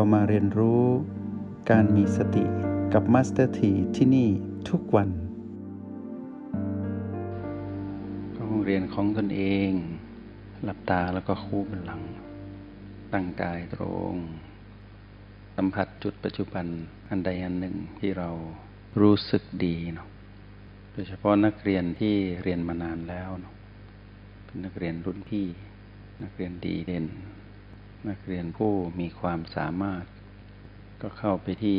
[0.00, 0.82] เรามาเรียนรู้
[1.70, 2.44] การมีสติ
[2.92, 4.28] กับ Master T ที่นี่
[4.68, 5.08] ทุกวัน
[8.36, 9.70] ห้องเรียนของตนเอง
[10.64, 12.02] หลับตาแล้วก็คู้บัลลังก์
[13.12, 14.14] ตั้งกายตรง
[15.56, 16.66] สัมผัสจุดปัจจุบัน
[17.08, 18.30] อันใดอันหนึ่งที่เรา
[19.00, 20.08] รู้สึกดีเนาะ
[20.92, 23.54] โดยเฉพาะนักเรียนที่เรียนมานานแล้วเนาะ
[24.44, 25.46] เป็นนักเรียนรุ่นพี่
[26.22, 27.06] นักเรียนดีเด่น
[28.08, 30.04] นักเรียนผู้มีความสามารถ
[31.02, 31.78] ก็เข้าไปที่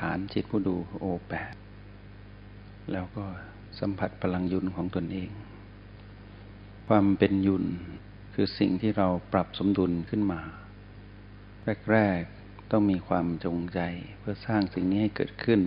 [0.00, 1.54] ฐานจิตผู้ดูโอแปด
[2.92, 3.24] แล้วก็
[3.78, 5.30] สัมผัสพลังยุนของตนเอง
[6.88, 7.64] ความเป็นยุน
[8.34, 10.40] คือสิ่งที่เราปรับสมดุลขึ้นมา
[11.92, 13.80] แรก ๆ ต้องมีความจงใจ
[14.18, 15.60] เพื่อสร้างสิ่งนี้ให้เกิดขึ้น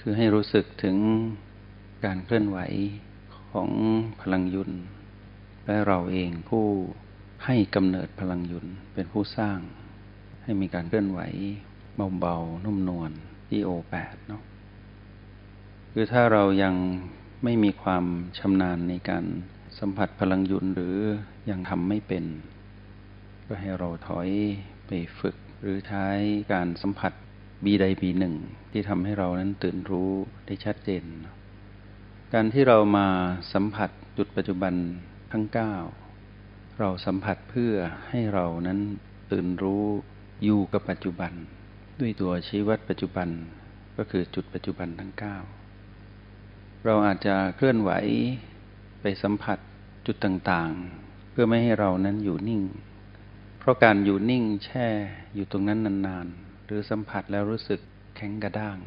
[0.00, 0.96] คือให้รู้สึกถึง
[2.04, 2.58] การเคลื่อนไหว
[3.52, 3.70] ของ
[4.20, 4.70] พลังยุน
[5.66, 6.66] และเราเองผู้
[7.44, 9.58] ให้กำเนิดพลังยุนเป็นผู้สร้าง
[10.42, 11.20] ให้มีการเคลื่อนไหว
[12.20, 13.10] เบาๆนุ่มนวล
[13.48, 14.42] ที่โอแปดเนาะ
[15.92, 16.74] คือถ้าเรายัง
[17.44, 18.04] ไม่มีความ
[18.38, 19.24] ชำนาญในการ
[19.78, 20.96] สัมผัสพลังยุนหรือ
[21.50, 22.24] ยังทำไม่เป็น
[23.46, 24.28] ก็ให้เราถอย
[24.86, 26.06] ไปฝึก หรือใช้
[26.52, 27.12] การสัมผัส
[27.64, 28.34] บีใดบีหนึ่ง
[28.72, 30.10] ที่ทำให้เรานั้นตื่นรู้
[30.46, 31.04] ได้ชัดเจน
[32.34, 33.06] การที่เรามา
[33.52, 34.74] สัมผัสจุดปัจจุบัน
[35.32, 35.72] ทั้งเก้า
[36.82, 37.74] เราสัมผัสเพื่อ
[38.08, 38.80] ให้เรานั้น
[39.32, 39.84] ตื่นรู้
[40.44, 41.32] อยู่กับปัจจุบัน
[42.00, 43.28] ด้วยตัวชี้วัดปัจจุบัน
[43.96, 45.36] ก็คือจุดปัจจุบันทั้งเก้า
[46.84, 47.90] เราอาจจะเคลื่อนไหว
[49.00, 49.58] ไปสัมผัส
[50.06, 52.62] จุดต่างๆ เพื่อไม่ให้เรานั้นอยู่นิ่ง
[53.58, 54.88] เพราะการอยู่นิ่งแช่
[55.34, 57.80] อยู่ตรงนั้นนานๆ หรือสัมผัสแล้วรู้สึก
[58.16, 58.78] แข็งกระด้าง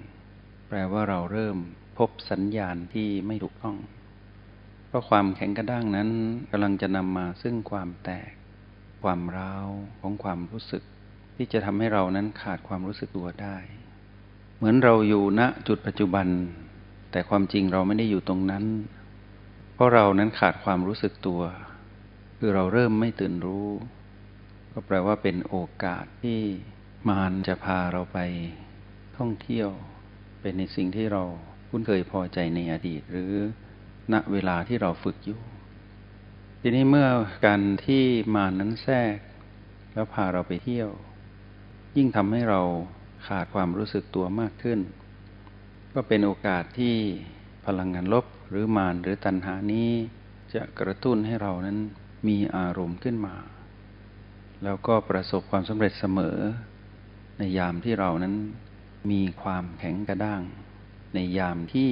[0.68, 1.58] แปลว่าเราเริ่ม
[1.98, 3.78] พบสัญญาณที่ไม่ถูกต้อง
[4.90, 6.10] เพราะความแข็งกระด้างนั้น
[6.52, 8.32] กำลังจะนำมาซึ่งความแตก
[9.04, 9.68] ความร้าว
[10.02, 10.84] ของความรู้สึก
[11.36, 13.58] ที่จะทำให้เรานั้นขาดความรู้สึกตัวได้
[14.58, 16.28] เหมือนเราอยู่ณจุดปัจจุบัน
[17.12, 18.66] แต่ความจริงเราไม่ได้อยู่ตรงนั้น
[19.74, 21.42] เพราะเรานั้นขาดความรู้สึกตัว
[22.38, 23.68] คือเราเริ่มไม่ตื่นรู้
[24.72, 26.40] ก็แปลว่าเป็นโอกาสที่
[27.10, 28.20] มารจะพาเราไป
[29.18, 29.70] ท่องเที่ยว
[30.42, 31.24] เป็นในสิ่งที่เรา
[31.70, 33.34] คุ้นเคยพอใจในอดีตหรือ
[34.14, 35.40] ณเวลาที่เราฝึกอยู่
[36.62, 37.08] ทีนี้เมื่อ
[37.46, 38.04] การที่
[38.36, 39.18] มานั้นแทรก
[39.94, 40.90] แล้วพาเราไปเที่ยว
[41.98, 42.62] ยิ่งทำให้เรา
[43.28, 44.80] ขาดความรู้สึกตัวมากขึ้น
[45.94, 46.96] ก็เป็นโอกาสที่
[47.66, 49.90] พลังงานลบหรือมานหรือตัณหานี้
[50.54, 51.78] จะกระตุ้นให้เรานั้น
[52.28, 53.36] มีอารมณ์ขึ้นมา
[54.64, 56.38] แล้วก็ประสบความสำเร็จเสมอ
[57.38, 58.36] ในยามที่เรานั้น
[59.12, 60.42] มีความแข็งกระด้าง
[61.14, 61.92] ในยามที่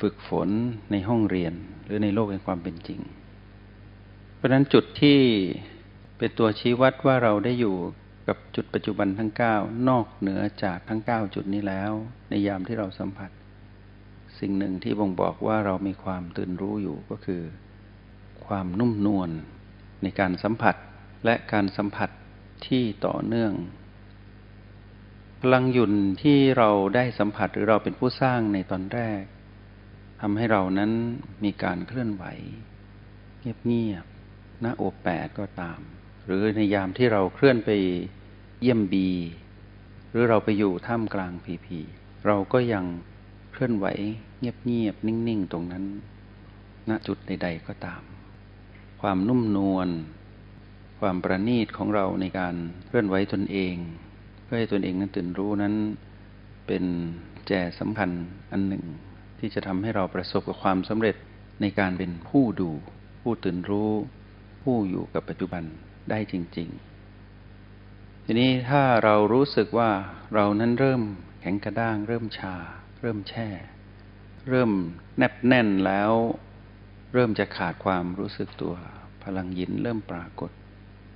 [0.00, 0.48] ฝึกฝน
[0.90, 1.52] ในห้องเรียน
[1.84, 3.00] หรือในโลกแห่งความเป็นจริง
[4.36, 5.18] เพราะนั้นจุดที่
[6.18, 7.76] เป็นตัวชี้วัดว่าเราได้อยู่
[8.28, 11.92] กับจุดปัจจุบันทั้ง 9 นอกเหนือจากทั้ง 9 จุดนี้แล้ว
[12.28, 13.30] ในยามที่เราสัมผัส
[14.38, 17.42] สิ่งหนึ่งที่บ่งบอกว่าเรามีความตื่นรู้อยู่ก็คือ
[18.46, 19.30] ความนุ่มนวล
[20.02, 20.76] ในการสัมผัส
[21.24, 22.10] และการสัมผัส
[22.66, 23.52] ที่ต่อเนื่อง
[25.40, 25.92] พลังหยุ่น
[26.22, 29.22] ที่เราได้สัมผัสหรือเราเป็นผู้สร้างในตอนแรก
[30.20, 30.92] ทำให้เรานั้น
[31.44, 32.24] มีการเคลื่อนไหว
[33.66, 35.80] เงียบๆณโอแปดก็ตาม
[36.24, 37.70] หรือในยามที่เราเคลื่อนไป
[38.60, 39.08] เยี่ยมบี
[40.10, 41.78] หรือเราไปอยู่ท่ามกลางพีพี
[42.26, 42.84] เราก็ยัง
[43.52, 43.86] เคลื่อนไหว
[44.38, 45.84] เงียบๆนิ่งๆ ตรงนั้น
[46.88, 48.02] ณจุดใดๆก็ตาม
[49.00, 49.88] ความนุ่มนวล
[51.00, 52.54] ความประณีตของเราในการ
[52.86, 53.74] เคลื่อนไหวตนเอง
[54.44, 55.74] เพื่อให้ตนเองนั้นตื่นรู้นั้น
[56.66, 56.84] เป็น
[57.46, 58.10] แจสำคัญ
[58.52, 58.84] อันหนึ่ง
[59.38, 61.16] ที่จะทำให้เราประสบกับความสำเร็จ
[61.60, 62.70] ในการเป็นผู้ดู
[63.22, 63.92] ผู้ตื่นรู้
[64.62, 65.64] ผู้อยู่กับปัจจุบัน
[66.10, 66.68] ได้จริง
[67.46, 69.90] ๆ ทีนี้ถ้าเรารู้สึกว่า
[70.34, 71.02] เรานั้นเริ่ม
[71.40, 72.54] แข็งกระด้าง เริ่มชา
[73.00, 73.48] เริ่มแช่
[74.48, 74.70] เริ่ม
[75.18, 76.12] แนบแน่นแล้ว
[77.12, 78.74] เริ่มจะขาดความรู้สึกตัว
[79.22, 80.50] พลังยินเริ่มปรากฏ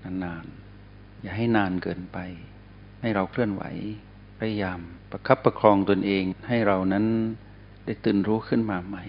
[0.04, 2.18] นานๆ อย่าให้นานเกินไป
[3.00, 3.62] ให้เราเคลื่อนไหว
[4.38, 4.80] พยายาม
[5.10, 7.06] ประคับประคองตนเองให้เรานั้น
[7.84, 9.04] ได้ตื่นรู้ขึ้นมาใหม่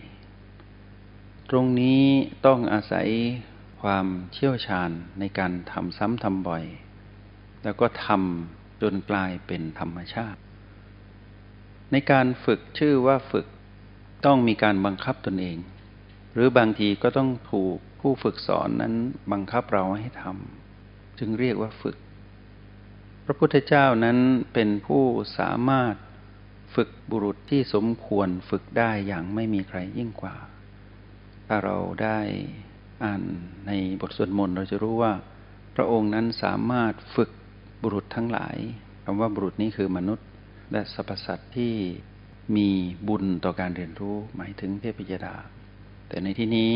[1.50, 2.04] ตรงนี้
[2.46, 3.08] ต้องอาศัย
[3.82, 4.90] ความเชี่ยวชาญ
[5.20, 6.64] ในการทำซ้ำทำบ่อย
[7.64, 10.40] แล้วก็ทำจนกลายเป็นธรรมชาติ
[11.92, 13.48] ในการฝึกชื่อว่าฝึก
[14.26, 15.58] ต้องมีการบังคับตนเอง
[16.34, 18.94] หรือบางทีก็ต้องถูกผู้ฝึกสอนนั้น
[19.32, 21.98] บังคับเราให้ทำจึงเรียกว่าฝึก
[23.26, 24.18] พระพุทธเจ้านั้น
[24.54, 25.04] เป็นผู้
[25.38, 25.96] สามารถ
[26.76, 30.36] ฝึกบุรุษที่สมควรฝึกได้อย่างไม่มีใครยิ่งกว่า
[31.48, 32.20] ถ้าเราได้
[33.04, 33.22] อ่าน
[33.68, 33.72] ใน
[34.02, 35.14] บทสวดมนต์เราจะรู้ว่า
[35.76, 37.30] พระองค์นั้นสามารถฝึก
[37.82, 38.58] บุรุษทั้งหลาย
[39.04, 40.28] คำว่าบุรุษนี้คือมนุษย์
[40.72, 41.74] และสรรพสัตว์ที่
[42.56, 42.68] มี
[43.08, 45.36] บุญต่อการเรียนรู้หมายถึงเทพยดา
[46.08, 46.74] แต่ในที่นี้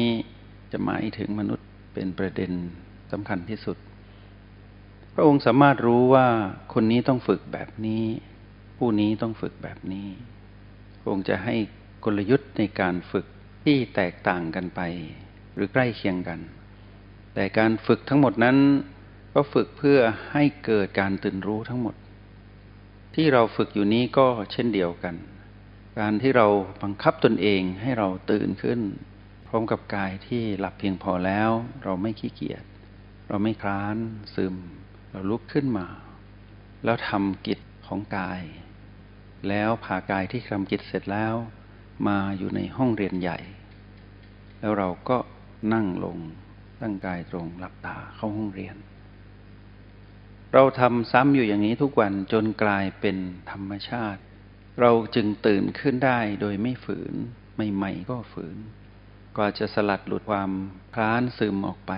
[0.72, 2.52] จะหมายถึงมนุษย์เป็นประเด็น
[3.12, 3.78] สำคัญที่สุด
[5.14, 6.28] พระองค์สามารถรู้ว่า
[6.74, 8.04] คนนี้ต้องฝึกแบบนี้
[8.78, 10.08] ผู้นี้ต้องฝึกแบบนี้
[11.00, 11.56] พระองจะให้
[12.06, 13.26] กลยุทธ์ในการฝึก
[13.64, 14.82] ที่แตกต่างกันไป
[15.54, 16.40] หรือใกล้เคียงกัน
[17.34, 18.58] แต่การฝึกทั้งหมดนั้น
[19.34, 20.00] ก็ฝึกเพื่อ
[20.32, 21.96] ให้เกิดการตื่นรู้ทั้งหมด
[23.16, 25.16] ที่เราฝึกอยู่นี้ก็เช่นเดียวกัน
[26.00, 26.48] การที่เรา
[26.84, 28.80] บังคับตนเองให้เราตื่นขึ้น
[29.48, 31.50] พร้อมกับกายที่หลับเพียงพอแล้ว
[31.84, 32.64] เราไม่ขี้เกียจ
[33.28, 33.98] เราไม่คลาน
[34.36, 34.56] ซึม
[35.12, 35.88] เราลุกขึ้นมา
[36.84, 38.42] แล้วทำกิจของกาย
[39.50, 41.36] แล้วพากายที่ทำกิจเสร็จแล้ว
[42.08, 43.40] มาอยู่ในห้องเรียนใหญ่
[44.60, 45.18] แล้วเราก็
[45.74, 46.18] นั่งลง
[46.82, 48.76] ตั้งกายตรงหลับตาเข้าห้องเรียน
[50.54, 53.18] เราทำซ้ำอยู่อย่างนี้ทุกวันจนกลายเป็น
[53.52, 54.22] ธรรมชาติ
[54.82, 57.14] เราจึงตื่นขึ้นได้โดยไม่ฝืน
[57.74, 58.58] ใหม่ๆก็ฝืน
[59.38, 60.52] กว่าจะสลัดหลุดความ
[60.96, 61.94] คลานซึมออกไป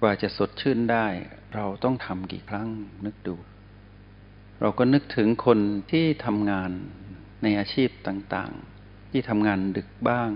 [0.00, 1.06] กว่าจะสดชื่นได้
[1.54, 2.68] เราต้องทำกี่ครั้ง
[3.04, 3.36] นึกดู
[4.60, 5.58] เราก็นึกถึงคน
[5.90, 6.70] ที่ทำงาน
[7.42, 10.30] ในอาชีพต่างๆ ที่ทำงานดึกบ้าง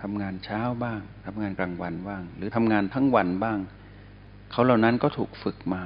[0.00, 3.58] ทำงานเช้าบ้างทำงานกลางวันบ้าง หรือทำงานทั้งวันบ้าง
[4.50, 5.82] เขาเหล่านั้นก็ถูกฝึกมา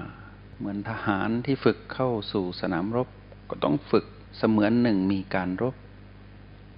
[0.59, 3.09] เหมือนทหารที่ฝึกเข้าสู่สนามรบ
[3.51, 4.07] ก็ต้องฝึก
[4.39, 5.75] เสมือนหนึ่งมีการรบ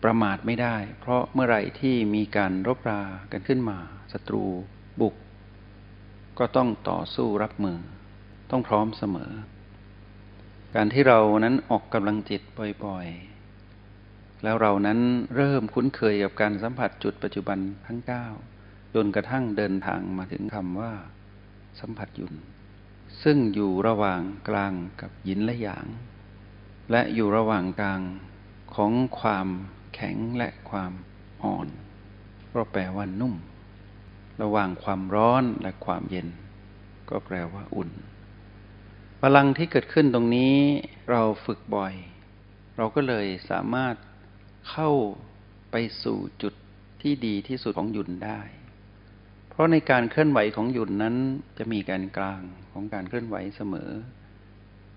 [0.02, 3.02] ประมาทไม่ได้ เพราะเมื่อไหร่ที่มีการรบรา
[3.32, 3.78] กันขึ้นมา
[4.12, 4.44] ศัตรู
[5.00, 5.14] บุก
[6.38, 7.78] ก็ต้องต่อสู้รับมือ
[8.50, 9.32] ต้องพร้อมเสมอ
[10.78, 12.42] การที่เรานั้นออกกำลังจิต
[12.84, 14.98] บ่อยๆ แล้วเรานั้น
[15.36, 18.26] เริ่มคุ้นเคยกับการสัมผัสจุดปัจจุบันทั้งเก้า
[18.94, 20.92] จนกระทั่งเดินทางมาถึงคำว่า
[21.80, 22.34] สัมผัสยุน
[23.22, 25.86] ซึ่งอยู่ระหว่างกลางกับยินและหยาง
[26.90, 28.02] และอยู่ระหว่างกลาง
[28.74, 29.48] ของความ
[29.94, 30.92] แข็งและความ
[31.42, 31.68] อ่อน
[32.54, 33.34] ก็แปลว่านุ่ม
[34.42, 36.28] ระหว่างความร้อนและความเย็น
[37.10, 37.90] ก็แปลว่าอุ่น
[39.22, 40.56] พลังที่เกิดขึ้นตรงนี้
[41.10, 41.94] เราฝึกบ่อย
[42.76, 43.94] เราก็เลยสามารถ
[44.70, 44.90] เข้า
[45.70, 46.54] ไปสู่จุด
[47.02, 48.40] ที่ดีที่สุดของหยุนได้
[49.50, 51.16] เพราะในการเคลื่อนไหวของหยุนนั้น
[51.58, 52.40] จะมีแกนกลาง
[52.72, 53.90] ของการเคลื่อนไหวเสมอ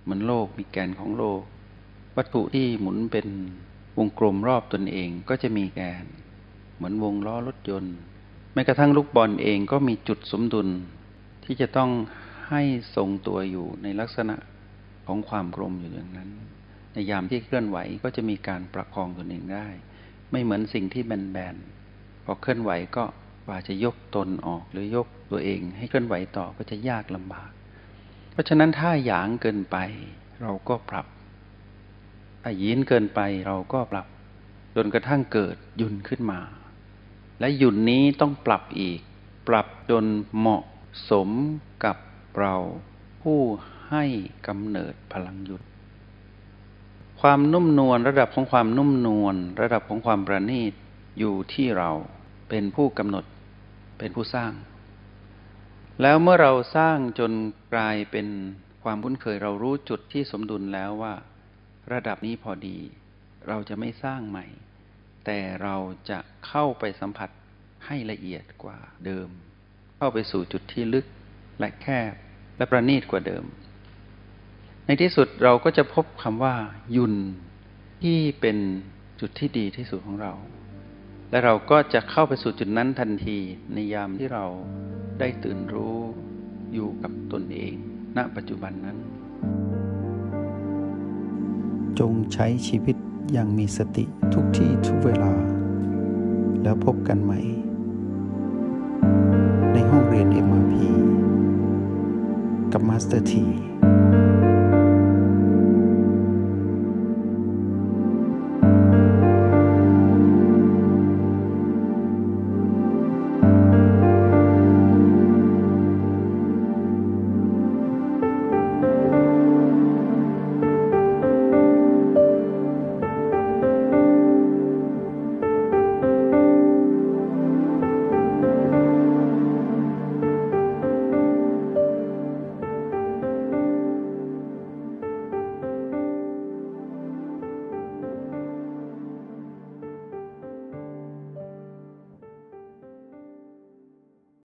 [0.03, 1.41] เหมือนโลกมีแกนของโลก
[2.17, 3.27] วัตถุที่หมุนเป็น
[3.97, 6.05] วงกลมรอบตนเองก็จะมีแกน
[6.75, 7.95] เหมือนวงล้อรถยนต์
[8.53, 10.67] แม้กระทั่งลูกบอลเองก็มีจุดสมดุล
[11.45, 11.89] ที่จะต้อง
[12.49, 12.61] ให้
[12.95, 14.35] ทรงตัวอยู่ในลักษณะ
[15.07, 16.29] ของความกลมอยู่อย่างนั้น
[16.93, 19.67] ในยามที่เคลื่อนไหวก็จะมีการประคองตนเองได้
[20.31, 23.03] ไม่เหมือนสิ่งที่แบนๆพอเคลื่อนไหวก็
[23.47, 27.51] ว่าจะยกตนออกหรือยกตัวเอง ให้เคลื่อนไหวต่อก็จะยากลำบาก
[28.31, 29.77] เพราะฉะนั้นถ้าหยางเกินไป
[30.41, 31.07] เราก็ปรับ
[32.43, 34.07] ถ้ายีนเกินไปเราก็ปรับ
[34.75, 36.39] จนกระทั่งเกิดยุนขึ้นมา
[37.39, 38.99] และยุนนี้ต้องปรับอีก
[39.47, 40.05] ปรับจน
[40.37, 40.63] เหมาะ
[41.11, 41.29] สม
[41.85, 41.97] กับ
[42.37, 42.55] เรา
[43.21, 43.39] ผู้
[43.89, 44.05] ให้
[44.47, 45.61] กำเนิดพลังยุน
[47.21, 50.73] ความนุ่มนวลระดับของความนุ่มนวลระดับของความประณีต
[51.19, 51.91] อยู่ที่เรา
[52.49, 53.25] เป็นผู้กำหนด
[53.97, 54.53] เป็นผู้สร้าง
[56.01, 57.31] แล้วเมื่อเราสร้างจน
[57.73, 58.27] กลายเป็น
[58.83, 61.13] ความคุ้นเคยเรารู้จุดที่สมดุลแล้วว่า
[61.93, 62.77] ระดับนี้พอดี
[63.47, 64.45] เราจะไม่สร้างใหม่
[65.25, 65.75] แต่เรา
[66.09, 67.29] จะเข้าไปสัมผัส
[67.85, 69.29] ให้ละเอียดกว่าเดิม
[69.97, 71.05] เข้าไปสู่จุดที่ลึก
[71.59, 72.13] และแคบ
[72.57, 73.43] และประณีตกว่าเดิม
[74.85, 76.55] ในที่สุดเราก็จะพบคำว่า
[76.95, 77.13] ยุน
[78.03, 78.57] ที่เป็น
[79.19, 80.33] จุดที่ดีที่สุดของเรา
[81.29, 83.37] และเราก็จะเข้าไปสู่จุดนั้นทันที
[83.73, 84.45] ในยามที่เรา
[85.19, 85.97] ได้ตื่นรู้
[86.73, 87.73] อยู่กับตนเอง
[88.17, 88.97] ณปัจจุบันนั้น
[91.99, 92.95] จงใช้ชีวิต
[93.33, 95.31] อย่างมีสติทุกที่ทุกเวลา
[96.63, 97.39] แล้วพบกันใหม่
[102.73, 104.48] กับ Master T